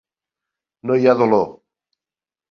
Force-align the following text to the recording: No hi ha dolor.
No 0.91 0.95
hi 1.01 1.05
ha 1.05 1.13
dolor. 1.19 1.43